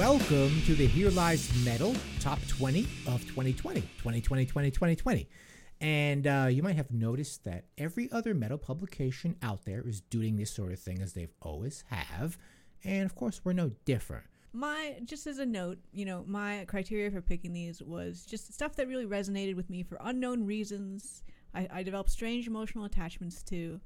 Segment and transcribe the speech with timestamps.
[0.00, 3.82] Welcome to the Here Lies Metal Top 20 of 2020.
[3.98, 5.28] 2020, 2020, 2020.
[5.82, 10.36] And uh, you might have noticed that every other metal publication out there is doing
[10.36, 12.38] this sort of thing as they've always have.
[12.82, 14.24] And of course, we're no different.
[14.54, 18.76] My just as a note, you know, my criteria for picking these was just stuff
[18.76, 21.24] that really resonated with me for unknown reasons.
[21.54, 23.82] I, I developed strange emotional attachments to,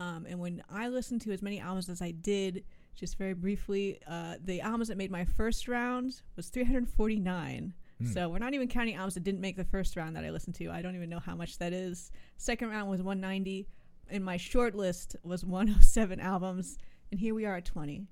[0.00, 2.64] um, and when I listened to as many albums as I did,
[2.98, 7.72] just very briefly, uh, the albums that made my first round was 349.
[8.12, 10.54] So we're not even counting albums that didn't make the first round that I listened
[10.56, 10.70] to.
[10.70, 12.12] I don't even know how much that is.
[12.36, 13.66] Second round was 190,
[14.08, 16.78] and my short list was 107 albums,
[17.10, 18.06] and here we are at 20.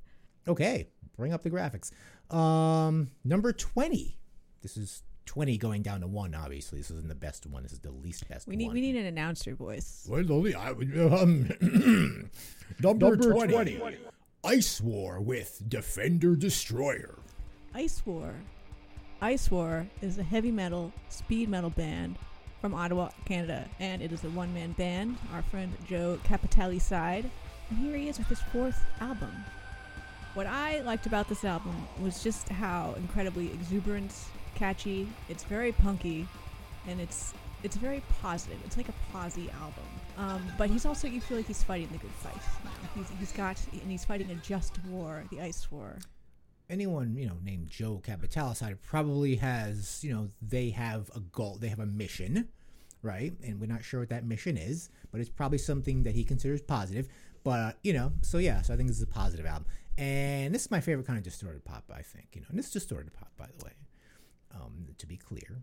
[0.48, 1.92] Okay, bring up the graphics.
[2.34, 4.18] Um, number 20.
[4.60, 6.78] This is 20 going down to 1, obviously.
[6.78, 7.62] This isn't the best one.
[7.62, 8.74] This is the least best We need one.
[8.74, 10.04] we need an announcer voice.
[10.08, 10.98] Well, only I would.
[10.98, 12.28] Um,
[12.80, 13.80] number, 20,
[14.46, 17.18] Ice War with Defender Destroyer.
[17.74, 18.32] Ice War.
[19.20, 22.14] Ice War is a heavy metal, speed metal band
[22.60, 25.16] from Ottawa, Canada, and it is a one man band.
[25.34, 27.28] Our friend Joe Capitalicide,
[27.70, 29.32] and here he is with his fourth album.
[30.34, 34.12] What I liked about this album was just how incredibly exuberant,
[34.54, 35.08] catchy.
[35.28, 36.28] It's very punky,
[36.86, 38.58] and it's it's very positive.
[38.64, 39.84] It's like a posy album.
[40.18, 42.42] Um, but he's also you feel like he's fighting the good fight.
[42.94, 45.98] He's he's got and he's fighting a just war, the ice war.
[46.68, 51.68] Anyone, you know, named Joe Capitalicide probably has, you know, they have a goal, they
[51.68, 52.48] have a mission,
[53.02, 53.32] right?
[53.44, 56.60] And we're not sure what that mission is, but it's probably something that he considers
[56.60, 57.06] positive.
[57.44, 59.66] But, uh, you know, so yeah, so I think this is a positive album.
[59.96, 62.70] And this is my favorite kind of distorted pop, I think, you know, and is
[62.70, 63.72] distorted pop, by the way,
[64.52, 65.62] um, to be clear.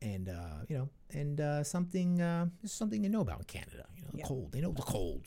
[0.00, 4.02] And, uh, you know, and uh, something, uh, something they know about in Canada, you
[4.02, 4.24] know, the Yeah.
[4.26, 4.52] cold.
[4.52, 5.26] They know the cold.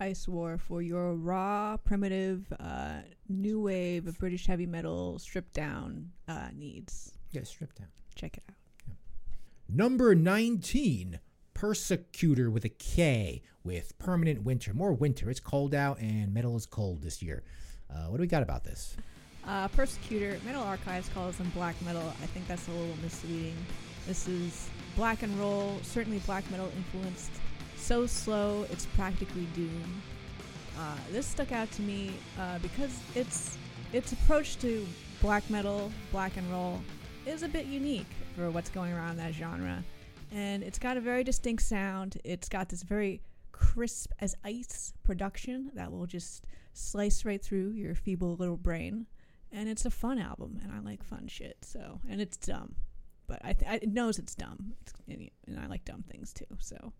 [0.00, 6.12] Ice War for your raw, primitive, uh, new wave of British heavy metal stripped down
[6.28, 7.12] uh, needs.
[7.32, 7.88] Yeah, stripped down.
[8.14, 8.54] Check it out.
[9.68, 11.20] Number 19,
[11.54, 14.72] Persekutor with a K with Permanent Winter.
[14.72, 15.28] More winter.
[15.30, 17.42] It's cold out and metal is cold this year.
[17.90, 18.96] Uh, what do we got about this?
[19.44, 22.02] Uh, Persekutor, Metal Archives calls them black metal.
[22.22, 23.56] I think that's a little misleading.
[24.08, 27.30] This is black and roll, certainly black metal influenced.
[27.76, 30.02] So slow, it's practically doom.
[30.80, 33.58] Uh, this stuck out to me uh, because its
[33.92, 34.86] its approach to
[35.20, 36.80] black metal, black and roll,
[37.26, 39.84] is a bit unique for what's going around in that genre,
[40.32, 42.16] and it's got a very distinct sound.
[42.24, 43.20] It's got this very
[43.52, 49.06] crisp as ice production that will just slice right through your feeble little brain
[49.52, 51.56] and it's a fun album, and I like fun shit.
[51.62, 52.74] So, and it's dumb,
[53.28, 56.46] but I, th- I it knows it's dumb, it's, and, I like dumb things too.
[56.58, 56.92] So,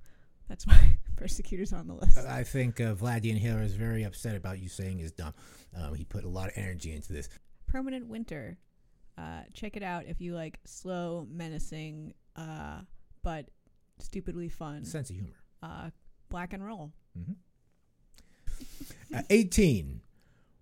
[0.49, 2.19] that's why Persekutors on the list.
[2.19, 5.35] I think uh, Vlad the Inhaler is very upset about you saying is dumb.
[5.77, 7.29] Um, he put a lot of energy into this.
[7.67, 8.57] Permanent Winter,
[9.19, 12.81] uh, check it out if you like slow, menacing, uh,
[13.23, 13.47] but
[13.99, 15.33] stupidly fun, Sense of humor.
[15.63, 15.91] uh,
[16.29, 16.93] black and roll.
[19.15, 20.01] Uh, 18,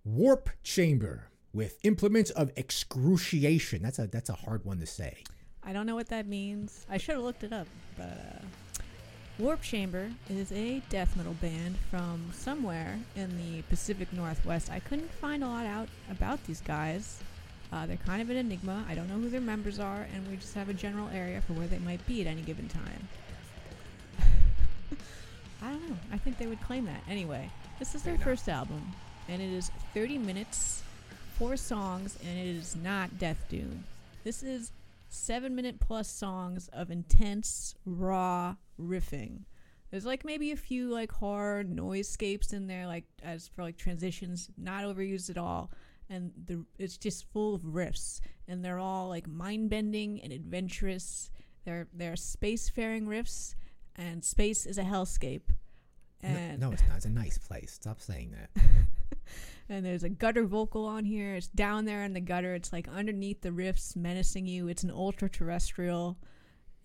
[0.05, 3.81] Warp Chamber with Implements of Excruciation.
[3.81, 5.23] That's a that's a hard one to say.
[5.67, 6.85] I don't know what that means.
[6.89, 7.67] I should have looked it up,
[7.97, 8.81] but uh,
[9.37, 14.71] Warp Chamber is a death metal band from somewhere in the Pacific Northwest.
[14.71, 17.19] I couldn't find a lot out about these guys.
[17.73, 18.85] Uh, they're kind of an enigma.
[18.87, 21.51] I don't know who their members are, and we just have a general area for
[21.51, 23.09] where they might be at any given time.
[25.61, 25.97] I don't know.
[26.13, 27.03] I think they would claim that.
[27.09, 28.23] Anyway, this is their enough.
[28.23, 28.93] first album,
[29.27, 30.81] and it is 30 minutes,
[31.37, 33.83] four songs, and it is not Death Doom.
[34.23, 34.71] This is
[35.09, 39.45] seven minute plus songs of intense, raw riffing.
[39.91, 44.49] There's like maybe a few like hard noiseescapes in there, like as for like transitions,
[44.57, 45.71] not overused at all.
[46.09, 51.29] And the it's just full of riffs, and they're all like mind bending and adventurous.
[51.65, 53.55] They're they're spacefaring riffs,
[53.95, 55.49] and space is a hellscape.
[56.23, 56.97] No- no, it's not.
[56.97, 57.73] It's a nice place.
[57.73, 58.63] Stop saying that.
[59.69, 61.35] and there's a gutter vocal on here.
[61.35, 62.53] It's down there in the gutter.
[62.55, 64.67] It's like underneath the rifts, menacing you.
[64.67, 66.17] It's an ultra terrestrial,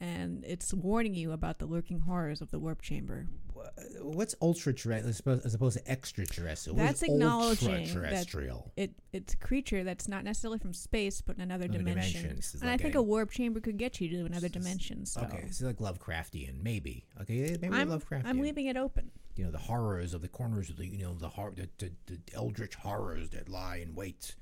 [0.01, 3.29] and it's warning you about the lurking horrors of the warp chamber.
[4.01, 6.77] What's ultra terrestrial as opposed, to extraterrestrial?
[6.77, 8.73] What is That's acknowledging that ultra-terrestrial?
[8.77, 12.23] It it's a creature that's not necessarily from space, but in another dimension.
[12.23, 15.07] dimensions is And I think a- a warp chamber could get you to another dimension.
[15.07, 17.07] So Okay, so like Lovecraftian, maybe.
[17.21, 18.23] Okay, maybe I'm, Lovecraftian.
[18.25, 19.11] I'm leaving it open.
[19.35, 21.93] You know, the horrors of the corners of the, you know, the hor- the, the,
[22.07, 24.35] the eldritch horrors that lie in wait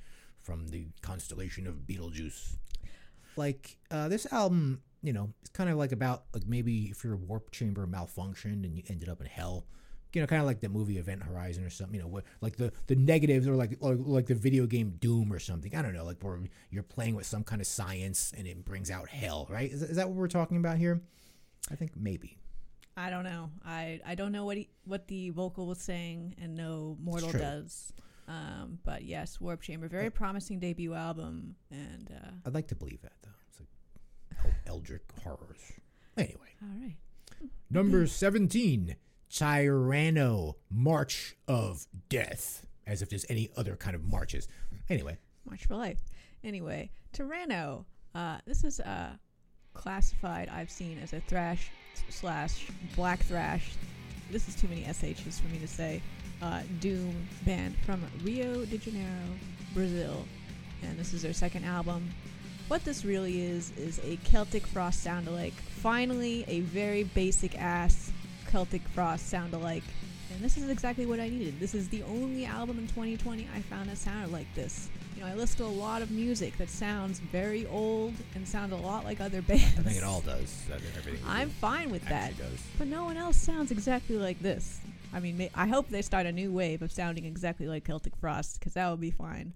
[0.42, 2.56] from the constellation of Beetlejuice.
[3.36, 7.16] Like uh, this album, you know, it's kind of like about like maybe if your
[7.16, 9.64] warp chamber malfunctioned and you ended up in hell,
[10.12, 11.94] you know, kind of like the movie Event Horizon or something.
[11.94, 15.32] You know, where, like the the negatives or like or like the video game Doom
[15.32, 15.74] or something.
[15.74, 16.40] I don't know, like where
[16.70, 19.46] you're playing with some kind of science and it brings out hell.
[19.48, 19.70] Right?
[19.70, 21.00] Is, is that what we're talking about here?
[21.70, 22.36] I think maybe.
[22.96, 23.50] I don't know.
[23.64, 27.92] I I don't know what he, what the vocal was saying, and no mortal does.
[28.28, 33.02] Um, but yes, Warp Chamber, very promising debut album, and uh, I'd like to believe
[33.02, 33.30] that though.
[33.48, 35.72] It's like Eldritch horrors.
[36.16, 36.96] Anyway, all right.
[37.70, 38.96] number seventeen,
[39.30, 42.66] Tyranno March of Death.
[42.86, 44.48] As if there's any other kind of marches.
[44.88, 45.98] Anyway, March for Life.
[46.42, 47.84] Anyway, Tyranno.
[48.14, 49.10] Uh, this is uh,
[49.74, 51.70] classified, I've seen, as a thrash
[52.08, 53.72] slash black thrash.
[54.30, 56.02] This is too many SHs for me to say.
[56.42, 57.14] Uh, Doom
[57.44, 59.08] band from Rio de Janeiro,
[59.74, 60.24] Brazil.
[60.82, 62.08] And this is their second album.
[62.68, 65.52] What this really is, is a Celtic Frost sound alike.
[65.52, 68.12] Finally, a very basic ass
[68.46, 69.82] Celtic Frost sound alike.
[70.32, 71.58] And this is exactly what I needed.
[71.58, 74.88] This is the only album in 2020 I found that sounded like this.
[75.16, 78.72] You know, I listen to a lot of music that sounds very old and sounds
[78.72, 79.78] a lot like other bands.
[79.78, 80.62] I think it all does.
[80.74, 81.22] I think everything.
[81.24, 82.36] we I'm fine with that.
[82.38, 82.58] does.
[82.78, 84.80] But no one else sounds exactly like this.
[85.12, 88.16] I mean, may- I hope they start a new wave of sounding exactly like Celtic
[88.16, 89.52] Frost because that would be fine.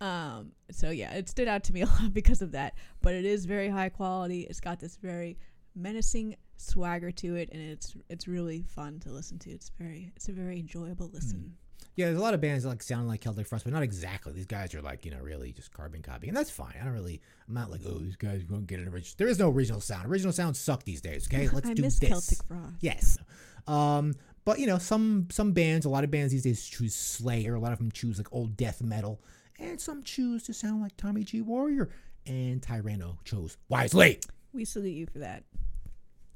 [0.00, 2.74] Um, so yeah, it stood out to me a lot because of that.
[3.02, 4.42] But it is very high quality.
[4.42, 5.38] It's got this very
[5.74, 9.50] menacing swagger to it, and it's it's really fun to listen to.
[9.50, 11.56] It's very it's a very enjoyable listen.
[11.96, 14.32] Yeah, there's a lot of bands that like sound like Celtic Frost, but not exactly.
[14.32, 16.28] These guys are like, you know, really just carbon copy.
[16.28, 16.74] And that's fine.
[16.80, 19.38] I don't really I'm not like, oh, these guys won't get an original there is
[19.38, 20.06] no original sound.
[20.06, 21.48] Original sounds suck these days, okay?
[21.52, 22.10] Let's I do miss this.
[22.10, 22.76] Celtic Frost.
[22.80, 23.18] Yes.
[23.66, 24.14] Um,
[24.44, 27.60] but you know, some some bands, a lot of bands these days choose Slayer, a
[27.60, 29.20] lot of them choose like old death metal,
[29.58, 31.90] and some choose to sound like Tommy G Warrior.
[32.26, 34.20] And Tyranno chose wisely.
[34.52, 35.44] We salute you for that.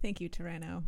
[0.02, 0.82] Thank you, Tyranno.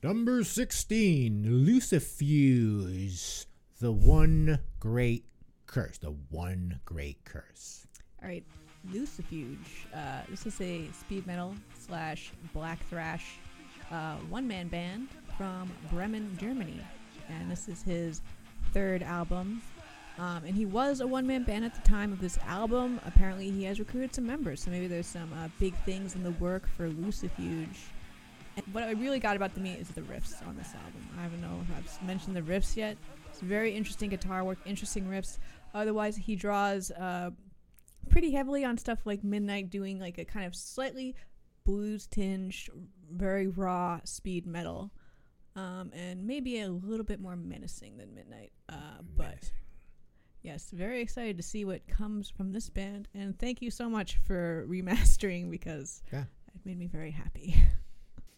[0.00, 3.46] Number 16, Lucifuge,
[3.80, 5.24] the one great
[5.66, 5.98] curse.
[5.98, 7.84] The one great curse.
[8.22, 8.44] All right,
[8.92, 9.58] Lucifuge.
[9.92, 13.40] Uh, this is a speed metal slash black thrash
[13.90, 16.80] uh, one man band from Bremen, Germany.
[17.28, 18.22] And this is his
[18.72, 19.60] third album.
[20.16, 23.00] Um, and he was a one man band at the time of this album.
[23.04, 26.30] Apparently, he has recruited some members, so maybe there's some uh, big things in the
[26.32, 27.78] work for Lucifuge.
[28.64, 31.06] And what I really got about the meat is the riffs on this album.
[31.18, 32.96] I don't know if I've mentioned the riffs yet.
[33.30, 35.38] It's very interesting guitar work, interesting riffs.
[35.74, 37.30] Otherwise, he draws uh,
[38.10, 41.14] pretty heavily on stuff like Midnight doing like a kind of slightly
[41.64, 42.68] blues tinged,
[43.12, 44.90] very raw speed metal,
[45.54, 48.50] um, and maybe a little bit more menacing than Midnight.
[48.68, 49.52] Uh, but
[50.42, 54.16] yes, very excited to see what comes from this band, and thank you so much
[54.24, 56.24] for remastering because Yeah.
[56.54, 57.54] it made me very happy.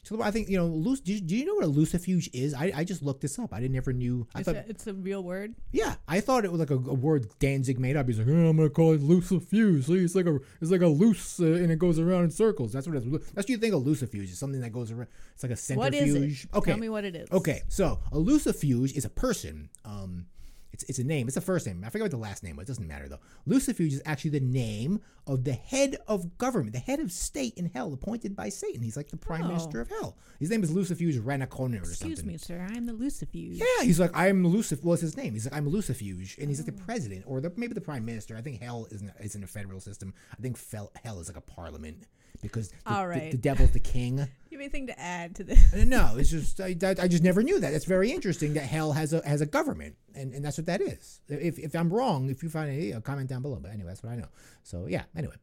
[0.02, 2.54] So I think you know, Luc- do, you, do you know what a lucifuge is?
[2.54, 3.52] I, I just looked this up.
[3.52, 4.26] I didn't ever knew.
[4.34, 5.54] I it's, thought, a, it's a real word.
[5.72, 8.06] yeah, I thought it was like a, a word Danzig made up.
[8.06, 9.84] He's like, oh, I'm gonna call it lucifuge.
[9.84, 12.72] See, it's like a it's like a loose uh, and it goes around in circles.
[12.72, 13.06] That's what it's.
[13.06, 14.38] That's what you think a lucifuge is.
[14.38, 15.08] Something that goes around.
[15.34, 16.32] It's like a centrifuge.
[16.32, 16.54] is it?
[16.54, 16.70] Okay.
[16.72, 17.30] Tell me what it is.
[17.30, 19.70] Okay, so a lucifuge is a person.
[19.84, 20.26] Um,
[20.72, 21.28] it's, it's a name.
[21.28, 21.82] It's a first name.
[21.84, 22.64] I forget what the last name was.
[22.64, 23.20] It doesn't matter though.
[23.48, 27.70] Lucifuge is actually the name of the head of government, the head of state in
[27.72, 28.82] hell, appointed by Satan.
[28.82, 29.48] He's like the prime Oh.
[29.48, 30.16] minister of hell.
[30.38, 32.12] His name is Lucifuge Renaconer or something.
[32.12, 32.66] Excuse me, sir.
[32.70, 33.58] I'm the Lucifuge.
[33.58, 34.82] Yeah, he's like I'm Lucif.
[34.82, 35.32] What's his name?
[35.34, 36.84] He's like I'm Lucifuge, and he's like the oh.
[36.84, 38.36] president or the, maybe the prime minister.
[38.36, 40.14] I think hell isn't isn't a federal system.
[40.32, 42.06] I think fel, hell is like a parliament
[42.42, 44.26] because the, All the- the devil's the king.
[44.50, 45.72] You have anything to add to this?
[45.72, 47.72] Uh, No, it's just I, that, I just never knew that.
[47.72, 50.80] It's very interesting that hell has a has a government, and, and that's what that
[50.80, 51.20] is.
[51.28, 53.60] If, if I'm wrong, if you find uh, comment down below.
[53.62, 54.26] But anyway, that's what I know.
[54.64, 55.04] So yeah.
[55.16, 55.36] Anyway,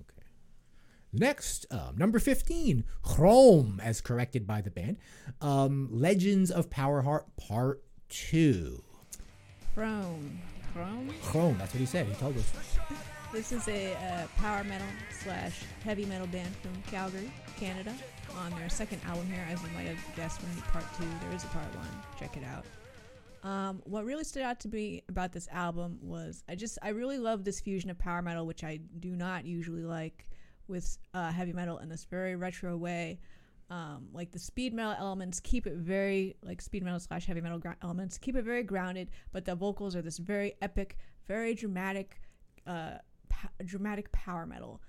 [0.00, 0.22] okay.
[1.12, 2.84] Next, um, number fifteen,
[3.16, 4.98] Hrom, as corrected by the band,
[5.40, 8.84] um, Legends of Powerheart Part Two.
[9.74, 10.38] Hrom.
[10.72, 11.10] Hrom?
[11.22, 12.06] Hrom, that's what he said.
[12.06, 12.52] He told us.
[13.32, 17.92] This is a uh, power metal slash heavy metal band from Calgary, Canada.
[18.38, 21.34] On their second album here, as you might have guessed from the part two, there
[21.34, 21.88] is a part one.
[22.18, 22.64] Check it out.
[23.48, 27.18] Um, what really stood out to me about this album was I just I really
[27.18, 30.24] love this fusion of power metal, which I do not usually like,
[30.68, 33.20] with uh, heavy metal in this very retro way.
[33.70, 37.60] Um, like the speed metal elements keep it very like speed metal slash heavy metal
[37.82, 42.20] elements keep it very grounded, but the vocals are this very epic, very dramatic,
[42.66, 42.98] uh,
[43.64, 44.80] dramatic power metal.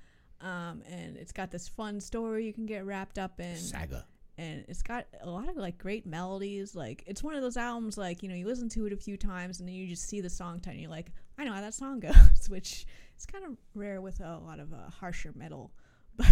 [0.41, 4.05] Um, and it's got this fun story you can get wrapped up in Saga.
[4.37, 6.75] and it's got a lot of like great melodies.
[6.75, 9.17] Like it's one of those albums like you know you listen to it a few
[9.17, 11.61] times and then you just see the song title and you're like I know how
[11.61, 12.85] that song goes, which
[13.17, 15.71] is kind of rare with a lot of uh, harsher metal.
[16.17, 16.27] But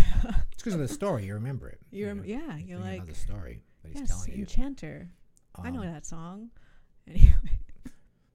[0.51, 1.25] It's because of the story.
[1.25, 1.79] You remember it.
[1.91, 2.23] you're know?
[2.25, 4.43] yeah You you're like the story that he's yes telling you.
[4.43, 5.09] Enchanter.
[5.55, 6.49] I know Um, that song.
[7.07, 7.33] Anyway,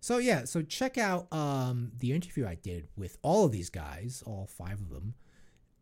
[0.00, 4.22] So yeah, so check out um, the interview I did with all of these guys,
[4.26, 5.14] all five of them.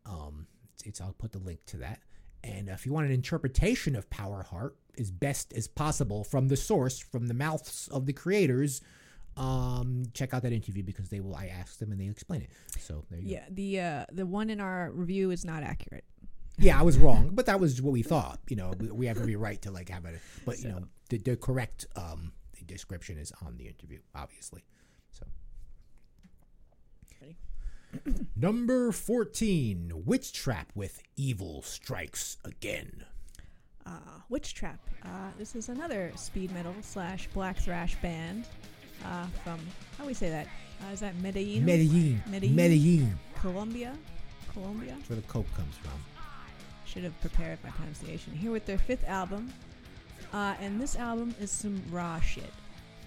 [0.05, 2.01] Um, it's, it's I'll put the link to that.
[2.43, 6.99] And if you want an interpretation of Powerheart as best as possible from the source,
[6.99, 8.81] from the mouths of the creators,
[9.37, 11.35] um, check out that interview because they will.
[11.35, 12.49] I asked them and they explain it.
[12.79, 16.03] So there you yeah, the uh, the one in our review is not accurate.
[16.57, 18.39] Yeah, I was wrong, but that was what we thought.
[18.49, 21.17] You know, we, we have every right to like have it, but you know, the,
[21.19, 22.33] the correct um,
[22.73, 24.63] description is on the interview, obviously.
[25.11, 25.25] So.
[27.21, 27.37] Ready?
[28.35, 33.05] Number 14 Witchtrap with Evil Strikes Again.
[33.85, 34.77] Uh, Witchtrap.
[35.03, 38.45] Uh, this is another speed metal slash black thrash band
[39.05, 39.59] uh, from
[39.97, 40.47] how do we say that?
[40.81, 42.23] Uh, is that Medellin, Medellin.
[42.29, 42.55] Medellin.
[42.55, 43.19] Medellin.
[43.41, 43.97] Colombia?
[44.53, 44.95] Colombia.
[44.97, 45.91] That's where the coke comes from.
[46.85, 48.33] Should have prepared my pronunciation.
[48.33, 49.53] Here with their fifth album,
[50.33, 52.51] uh, and this album is some raw shit.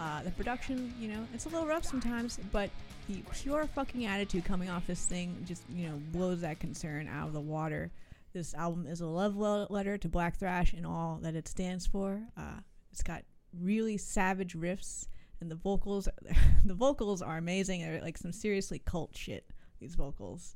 [0.00, 2.70] Uh, the production, you know, it's a little rough sometimes, but
[3.08, 7.28] the pure fucking attitude coming off this thing just, you know, blows that concern out
[7.28, 7.90] of the water.
[8.32, 9.36] This album is a love
[9.70, 12.20] letter to Black Thrash and all that it stands for.
[12.36, 12.60] Uh,
[12.90, 13.22] it's got
[13.60, 15.06] really savage riffs,
[15.40, 16.08] and the vocals,
[16.64, 17.82] the vocals are amazing.
[17.82, 19.44] They're like some seriously cult shit.
[19.80, 20.54] These vocals.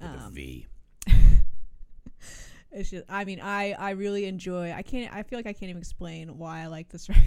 [0.00, 0.66] With a Um, V.
[2.74, 5.70] it's just i mean i i really enjoy i can't i feel like i can't
[5.70, 7.24] even explain why i like this record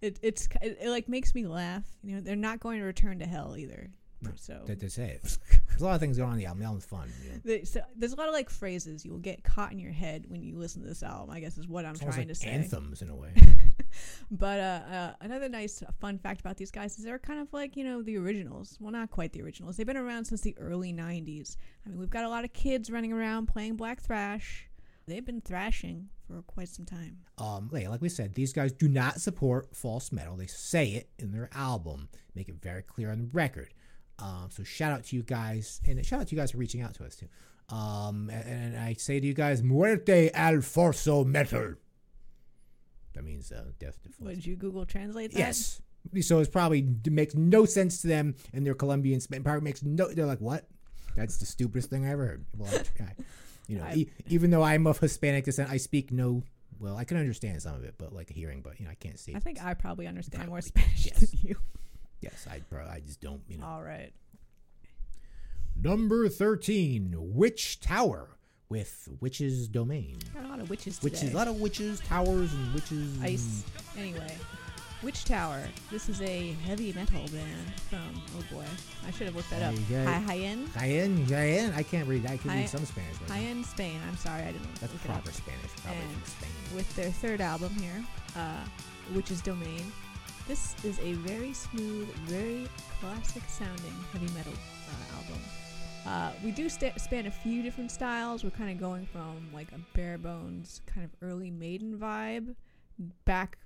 [0.00, 3.18] it it's it, it like makes me laugh you know they're not going to return
[3.18, 3.90] to hell either
[4.36, 5.20] so That, that's it.
[5.68, 6.60] There's a lot of things going on in the album.
[6.60, 7.08] The album's fun.
[7.24, 7.36] You know.
[7.44, 10.24] the- so there's a lot of like phrases you will get caught in your head
[10.28, 12.34] when you listen to this album i guess is what i'm It's trying like to
[12.34, 13.32] say anthems in a way.
[14.30, 14.62] but uh,
[14.94, 18.02] uh, another nice fun fact about these guys is they're kind of like you know
[18.02, 18.76] the originals.
[18.80, 19.76] Well, not quite the originals.
[19.76, 21.56] They've been around since the early '90s.
[21.84, 24.68] I mean, we've got a lot of kids running around playing black thrash.
[25.06, 27.18] They've been thrashing for quite some time.
[27.38, 30.36] um, like we said, these guys do not support false metal.
[30.36, 33.74] They say it in their album, make it very clear on the record.
[34.22, 36.80] Um, so shout out to you guys, and shout out to you guys for reaching
[36.80, 37.26] out to us too.
[37.74, 41.74] Um, and, and I say to you guys, muerte al forzo metal.
[43.14, 44.36] That means uh, death to force.
[44.36, 45.38] did you Google Translate that?
[45.38, 45.82] Yes.
[46.20, 50.08] So it's probably it makes no sense to them, and their Colombian probably makes no.
[50.08, 50.66] They're like, what?
[51.16, 52.44] That's the stupidest thing I ever heard.
[52.56, 52.82] Well,
[53.68, 56.42] you know, e- even though I'm of Hispanic descent, I speak no.
[56.80, 59.18] Well, I can understand some of it, but like hearing, but you know, I can't
[59.18, 59.34] see.
[59.34, 61.30] I think I probably understand more Spanish yes.
[61.30, 61.56] than you.
[62.22, 63.42] Yes, I I just don't.
[63.48, 63.66] You know.
[63.66, 64.12] All right.
[65.76, 68.28] Number thirteen, Witchtower
[68.68, 70.18] with Witches' Domain.
[70.34, 71.10] Got a lot of witches today.
[71.10, 73.20] Witches, a lot of witches, towers, and witches.
[73.22, 73.64] Ice.
[73.98, 74.36] Anyway,
[75.02, 75.66] Witchtower.
[75.90, 78.22] This is a heavy metal band from.
[78.38, 78.64] Oh boy,
[79.06, 79.74] I should have looked that up.
[79.74, 80.28] Hey, Hi, guys.
[80.30, 80.68] Hayen.
[80.74, 81.72] Cayenne, Cayenne.
[81.74, 82.26] I can't read.
[82.26, 83.16] I can Hi- read some Spanish.
[83.26, 83.98] But Hayen, Spain.
[84.08, 85.16] I'm sorry, I didn't that's look it up.
[85.24, 85.70] proper Spanish.
[85.82, 86.76] Probably And from Spain.
[86.76, 88.04] with their third album here,
[88.36, 88.64] uh,
[89.14, 89.90] which is Domain.
[90.52, 92.68] This is a very smooth, very
[93.00, 95.40] classic sounding heavy metal uh, album.
[96.06, 98.44] Uh, we do sta span a few different styles.
[98.44, 102.54] We're kind of going from like a bare bones kind of early Maiden vibe
[103.24, 103.56] back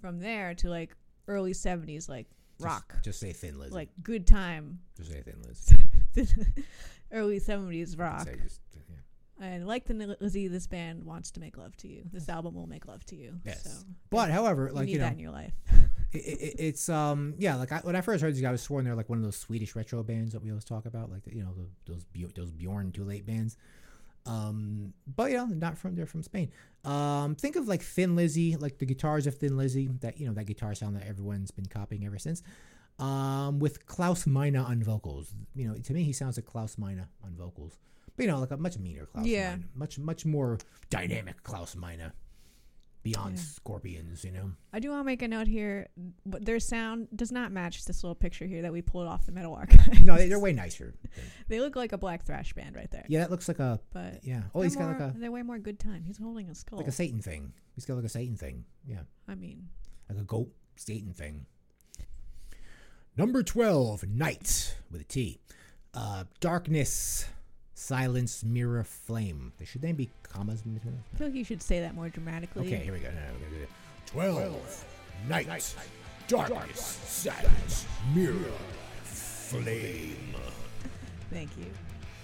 [0.00, 0.96] from there to like
[1.28, 2.26] early 70s, like
[2.58, 3.74] rock, Just, say Thin Lizzy.
[3.74, 5.76] like good time, just say Thin Lizzy.
[7.12, 8.22] early 70s rock.
[8.22, 9.46] Say just, yeah.
[9.46, 12.04] And like the Lizzy, this band wants to make love to you.
[12.14, 13.34] This album will make love to you.
[13.44, 13.64] Yes.
[13.64, 15.52] So But however, you like you know, that in your life.
[16.14, 18.62] It, it, it's um yeah like I, when I first heard these guys, I was
[18.62, 21.24] sworn they're like one of those Swedish retro bands that we always talk about, like
[21.24, 22.04] the, you know the, those
[22.34, 23.56] those Bjorn Too Late bands.
[24.26, 26.50] Um, but you know, not from they're from Spain.
[26.84, 30.32] Um, think of like Thin Lizzy, like the guitars of Thin Lizzy, that you know
[30.34, 32.42] that guitar sound that everyone's been copying ever since.
[32.98, 35.34] Um, with Klaus Meine on vocals.
[35.54, 37.76] You know, to me he sounds like Klaus Meine on vocals.
[38.16, 39.50] But you know, like a much meaner Klaus Yeah.
[39.50, 40.58] Meine, much much more
[40.90, 42.12] dynamic Klaus Meine.
[43.04, 43.42] Beyond Yeah.
[43.44, 44.50] Scorpions, you know.
[44.72, 45.88] I do want to make a note here,
[46.24, 49.32] but their sound does not match this little picture here that we pulled off the
[49.32, 50.00] Metal Archive.
[50.04, 50.94] No, they, they're way nicer.
[51.48, 53.04] they look like a black thrash band right there.
[53.06, 54.44] Yeah, that looks like a But yeah.
[54.54, 56.02] Oh, he's got like a they're way more good time.
[56.02, 56.78] He's holding a skull.
[56.78, 57.52] like a Satan thing.
[57.74, 58.64] He's got like a Satan thing.
[58.86, 59.68] Yeah, I mean,
[60.08, 61.44] like a goat Satan thing.
[63.16, 65.40] Number twelve, Nite with a T.
[65.92, 67.26] Uh, darkness,
[67.84, 69.52] silence, mirror, flame.
[69.58, 70.98] There should then be commas in between.
[71.14, 72.66] I feel like you should say that more dramatically.
[72.66, 73.08] Okay, here we go.
[73.08, 73.66] No, no, we're gonna do.
[74.06, 74.84] Twelve,
[75.28, 75.74] Nite,
[76.26, 78.52] darkness, silence, mirror,
[79.02, 80.34] flame.
[81.30, 81.66] Thank you.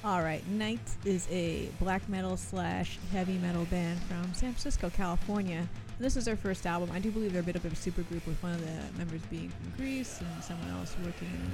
[0.03, 5.59] All right, Nite is a black metal slash heavy metal band from San Francisco, California.
[5.59, 6.91] And this is their first album.
[6.91, 9.21] I do believe they're a bit of a super group with one of the members
[9.31, 11.51] being from Greece and someone else working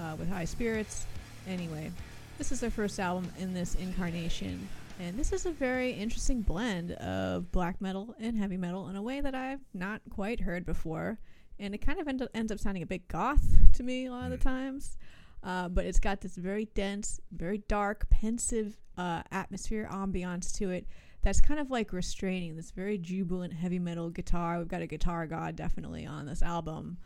[0.00, 1.06] uh, with High Spirits.
[1.46, 1.92] Anyway,
[2.38, 6.92] This is their first album in this incarnation, and this is a very interesting blend
[6.92, 11.18] of black metal and heavy metal in a way that I've not quite heard before.
[11.60, 14.10] And it kind of end up, ends up sounding a bit goth to me a
[14.10, 14.42] lot of the Mm.
[14.42, 14.96] times.
[15.44, 20.86] Uh, but it's got this very dense, very dark, pensive uh, atmosphere, ambiance to it
[21.22, 22.56] that's kind of like restraining.
[22.56, 24.58] This very jubilant heavy metal guitar.
[24.58, 26.98] We've got a guitar god definitely on this album.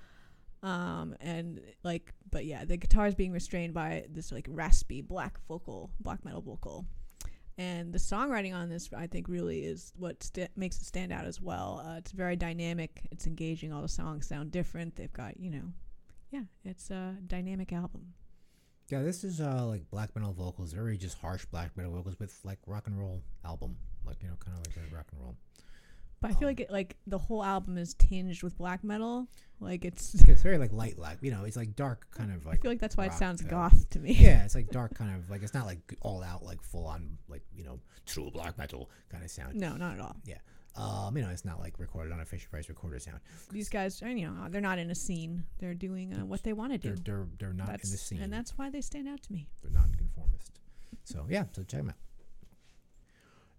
[0.62, 5.38] Um, and like, but yeah, the guitar is being restrained by this like raspy black
[5.48, 6.86] vocal, black metal vocal.
[7.58, 11.24] And the songwriting on this, I think, really is what st- makes it stand out
[11.24, 11.82] as well.
[11.86, 13.00] Uh, it's very dynamic.
[13.10, 13.72] It's engaging.
[13.72, 14.96] All the songs sound different.
[14.96, 15.72] They've got, you know,
[16.30, 18.12] yeah, it's a dynamic album.
[18.90, 22.38] Yeah, this is uh like black metal vocals, very just harsh black metal vocals with
[22.44, 25.36] like rock and roll album, like you know, kind of like a rock and roll.
[26.20, 29.28] But I feel like it, like the whole album is tinged with black metal.
[29.60, 32.58] Like it's, It's very like light, like you know, it's like dark, kind of like
[32.58, 34.12] I feel like that's why it sounds uh, goth to me.
[34.12, 37.18] yeah, it's like dark, kind of like it's not like all out, like full on,
[37.28, 39.54] like you know, true black metal kind of sound.
[39.54, 40.16] No, not at all.
[40.24, 40.38] Yeah.
[40.76, 43.20] Um, you know, it's not like recorded on a Fisher Price recorder sound.
[43.50, 45.44] These guys, are, you know, they're not in a scene.
[45.58, 46.94] They're doing uh, what they want to do.
[46.96, 48.20] They're they're they're not that's, in the scene.
[48.20, 49.48] and that's why they stand out to me.
[49.62, 50.60] They're nonconformist.
[51.04, 51.96] So yeah, so check them out.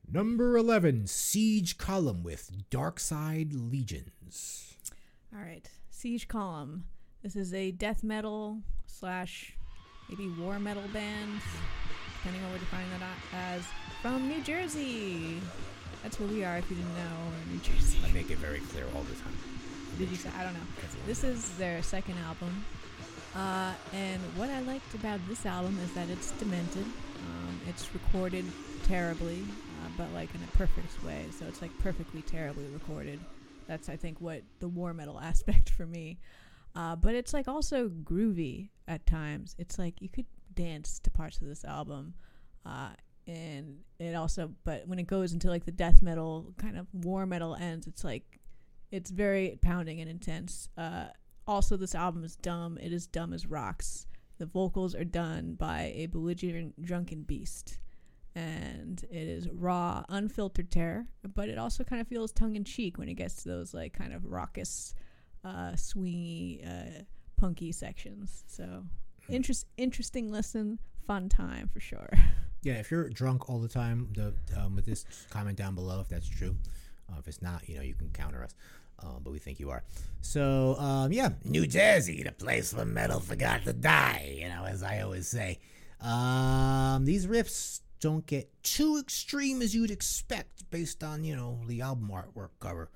[0.09, 4.75] Number eleven, Siege Column with Dark Side Legions.
[5.35, 6.85] All right, Siege Column.
[7.23, 9.57] This is a death metal slash
[10.07, 11.41] maybe war metal band,
[12.15, 13.63] depending on what you're defining that as,
[14.01, 15.41] from New Jersey.
[16.03, 16.57] That's where we are.
[16.57, 17.99] If you didn't know, New Jersey.
[18.05, 19.37] I make it very clear all the time.
[19.97, 20.29] Did you say?
[20.39, 20.59] I don't know.
[21.05, 22.63] This is their second album.
[23.35, 26.85] Uh, and what I liked about this album is that it's demented.
[26.85, 28.45] Um, it's recorded
[28.87, 29.43] terribly,
[29.97, 31.25] but like in a perfect way.
[31.37, 33.19] So it's like perfectly terribly recorded.
[33.67, 36.19] That's, I think, what the war metal aspect for me.
[36.75, 39.55] Uh, but it's like also groovy at times.
[39.57, 42.13] It's like you could dance to parts of this album.
[42.65, 42.89] Uh,
[43.25, 47.25] and it also, but when it goes into like the death metal kind of war
[47.25, 48.39] metal ends, it's like
[48.91, 50.69] it's very pounding and intense.
[50.77, 51.07] Uh,
[51.45, 52.77] also, this album is dumb.
[52.81, 54.05] It is dumb as rocks.
[54.37, 57.79] The vocals are done by a belligerent drunken beast,
[58.37, 61.05] and it is raw, unfiltered terror.
[61.33, 63.93] But it also kind of feels tongue in cheek when it gets to those like
[63.93, 64.93] kind of raucous,
[65.43, 67.03] uh, swingy, uh,
[67.37, 68.43] punky sections.
[68.47, 68.83] So,
[69.29, 72.09] interest interesting listen, fun time for sure.
[72.63, 76.09] Yeah, if you're drunk all the time, the um, with this comment down below if
[76.09, 76.55] that's true.
[77.07, 78.55] Uh, if it's not, you know, you can counter us.
[78.99, 79.83] Um, but we think you are.
[80.21, 84.37] So, um, yeah, New Jersey, the place where metal forgot to die.
[84.41, 85.59] You know, as I always say.
[86.01, 91.81] Um, these riffs don't get too extreme as you'd expect based on you know the
[91.81, 92.89] album artwork cover.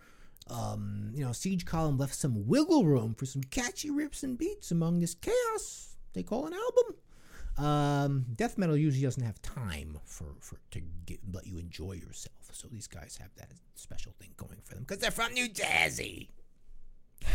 [0.50, 4.72] Um, you know, Siege Column left some wiggle room for some catchy riffs and beats
[4.72, 6.96] among this chaos they call an album.
[7.58, 12.36] Um, death metal usually doesn't have time for, for to get, let you enjoy yourself.
[12.52, 16.30] So these guys have that special thing going for them because they're from New Jersey,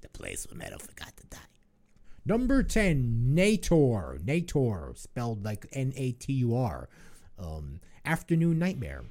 [0.00, 1.38] the place where metal forgot to die.
[2.24, 4.18] Number ten, Natur.
[4.24, 6.88] Natur, spelled like N A T U R.
[7.38, 9.02] Um, Afternoon Nightmare.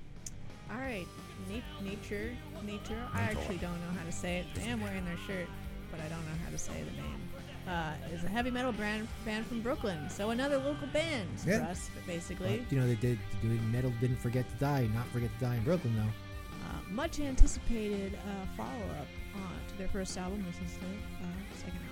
[0.71, 1.07] All right,
[1.49, 2.31] Na- nature,
[2.65, 3.01] nature.
[3.13, 4.45] I actually don't know how to say it.
[4.63, 5.47] I am wearing their shirt,
[5.91, 7.21] but I don't know how to say the name.
[7.67, 11.59] Uh, is a heavy metal brand band from Brooklyn, so another local band Yeah.
[11.65, 12.57] for us, basically.
[12.59, 13.19] But, you know, they did.
[13.43, 14.89] the Metal didn't forget to die.
[14.95, 16.01] Not forget to die in Brooklyn, though.
[16.03, 20.43] Uh, much anticipated uh, follow-up uh, to their first album.
[20.47, 20.87] This is the
[21.23, 21.90] uh, second album,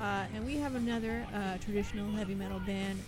[0.00, 2.98] uh, and we have another uh, traditional heavy metal band.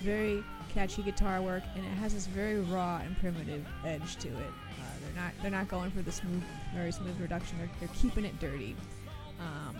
[0.00, 0.42] Very
[0.74, 4.34] catchy guitar work, and it has this very raw and primitive edge to it.
[4.34, 6.42] Uh, they're not they're not going for the smooth,
[6.74, 7.58] very smooth production.
[7.58, 8.74] They're, they're keeping it dirty.
[9.38, 9.76] Um,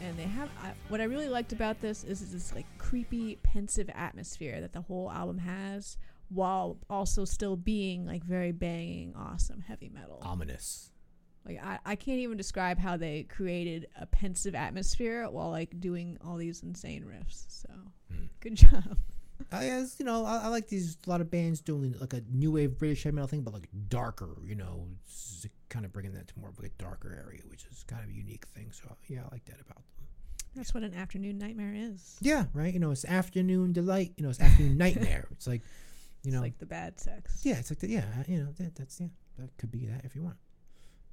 [0.00, 3.90] and they have I, what I really liked about this is this like creepy, pensive
[3.94, 5.96] atmosphere that the whole album has,
[6.28, 10.18] while also still being like very banging, awesome heavy metal.
[10.22, 10.90] Ominous.
[11.46, 16.18] Like I, I can't even describe how they created a pensive atmosphere while like doing
[16.24, 17.44] all these insane riffs.
[17.48, 17.68] So
[18.12, 18.24] Hmm.
[18.40, 18.98] good job.
[19.52, 22.22] I guess you know I, I like these a lot of bands doing like a
[22.32, 24.36] new wave British heavy metal thing, but like darker.
[24.44, 27.64] You know, it's kind of bringing that to more of like a darker area, which
[27.70, 28.70] is kind of a unique thing.
[28.72, 30.06] So yeah, I like that about them.
[30.54, 32.16] That's what an afternoon nightmare is.
[32.22, 32.72] Yeah, right.
[32.72, 34.12] You know, it's afternoon delight.
[34.16, 35.28] You know, it's afternoon nightmare.
[35.32, 35.60] It's like,
[36.22, 37.42] you it's know, like the bad sex.
[37.44, 40.16] yeah, it's like the, yeah, you know, that, that's yeah, that could be that if
[40.16, 40.36] you want.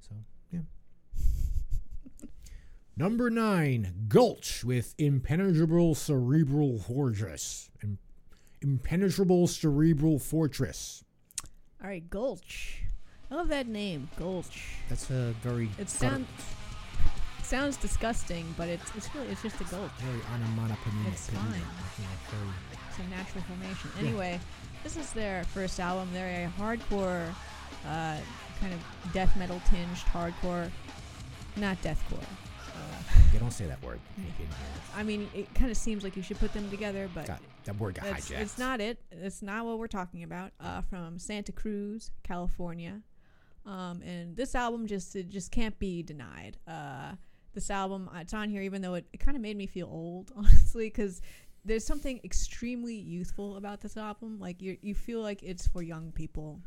[0.08, 0.14] So
[0.52, 0.60] yeah.
[2.96, 7.70] Number nine, Gulch with impenetrable cerebral fortress.
[7.82, 7.98] Im-
[8.62, 11.04] impenetrable cerebral fortress.
[11.82, 12.82] All right, Gulch.
[13.30, 14.76] I love that name, Gulch.
[14.88, 16.26] That's a very It gar- sound-
[17.42, 19.90] sounds disgusting, but it's it's really it's just a gulp.
[19.98, 21.08] Very onomatopoeic.
[21.12, 21.60] It's fine.
[22.88, 23.90] It's a natural formation.
[23.96, 24.02] Yeah.
[24.08, 24.40] Anyway,
[24.84, 26.08] this is their first album.
[26.12, 27.28] They're a hardcore,
[27.86, 28.18] uh,
[28.60, 28.80] kind of
[29.12, 30.70] death metal tinged hardcore,
[31.56, 32.22] not deathcore.
[32.22, 34.00] Uh, They don't say that word.
[34.18, 34.24] You
[34.96, 37.26] I mean, it kind of seems like you should put them together, but.
[37.26, 38.40] Got, that word got hijacked.
[38.40, 38.98] it's not it.
[39.10, 40.52] It's not what we're talking about.
[40.60, 43.00] Uh, from Santa Cruz, California,
[43.66, 46.58] um, and this album just it just can't be denied.
[46.68, 47.12] Uh,
[47.54, 49.86] this album, uh, it's on here, even though it, it kind of made me feel
[49.86, 51.22] old, honestly, because
[51.64, 54.38] there's something extremely youthful about this album.
[54.38, 56.60] Like you, you feel like it's for young people,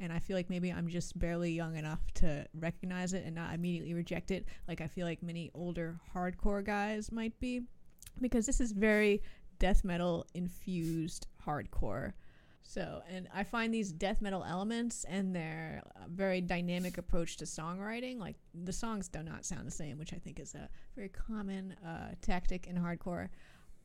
[0.00, 3.54] and I feel like maybe I'm just barely young enough to recognize it and not
[3.54, 4.46] immediately reject it.
[4.68, 7.62] Like I feel like many older hardcore guys might be,
[8.20, 9.22] because this is very
[9.58, 12.12] death metal infused hardcore.
[12.68, 17.44] So, and I find these death metal elements and their uh, very dynamic approach to
[17.44, 21.08] songwriting, like the songs do not sound the same, which I think is a very
[21.08, 23.28] common uh, tactic in hardcore,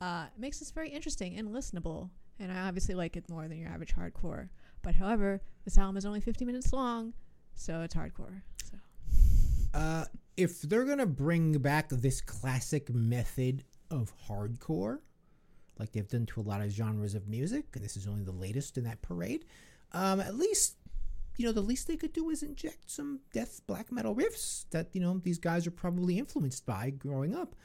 [0.01, 2.09] uh, makes this very interesting and listenable.
[2.39, 4.49] And I obviously like it more than your average hardcore.
[4.81, 7.13] But however, this album is only 50 minutes long,
[7.55, 8.41] so it's hardcore.
[8.63, 8.77] So
[9.73, 10.05] Uh,
[10.37, 14.99] if they're gonna bring back this classic method of hardcore,
[15.77, 18.31] like they've done to a lot of genres of music, and this is only the
[18.31, 19.45] latest in that parade,
[19.93, 20.77] um, at least
[21.37, 24.89] you know the least they could do is inject some death black metal riffs that
[24.93, 27.55] you know these guys are probably influenced by growing up.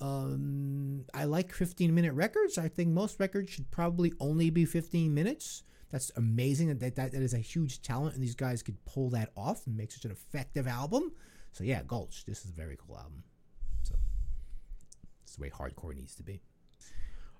[0.00, 2.58] Um, I like 15 minute records.
[2.58, 5.62] I think most records should probably only be 15 minutes.
[5.92, 6.68] That's amazing.
[6.68, 9.76] That, that that is a huge talent, and these guys could pull that off and
[9.76, 11.12] make such an effective album.
[11.52, 12.24] So yeah, Gulch.
[12.24, 13.22] This is a very cool album.
[13.82, 13.94] So
[15.22, 16.40] it's the way hardcore needs to be.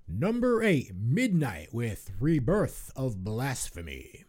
[0.07, 4.25] Number eight, Midnight with Rebirth of Blasphemy.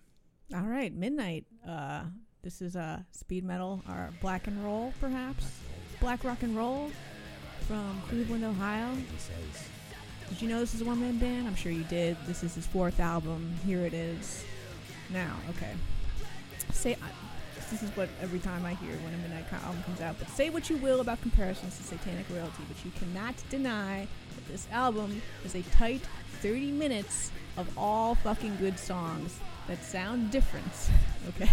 [0.55, 1.45] All right, Midnight.
[1.67, 2.05] Uh,
[2.43, 5.47] this is uh, speed metal or black and roll, perhaps.
[6.01, 6.91] Black rock and roll
[7.67, 8.95] from Cleveland, Ohio.
[8.95, 9.69] He says,
[10.35, 11.47] Did you know this is a one man band?
[11.47, 12.17] I'm sure you did.
[12.27, 13.55] This is his fourth album.
[13.65, 14.45] Here it is.
[15.11, 15.75] Now, okay.
[16.73, 17.09] Say I,
[17.71, 20.17] this is what every time I hear when a Midnight album comes out.
[20.19, 24.49] But say what you will about comparisons to Satanic Royalty, but you cannot deny that
[24.49, 26.01] this album is a tight
[26.41, 30.67] 30 minutes of all fucking good songs that sound different.
[31.29, 31.51] okay.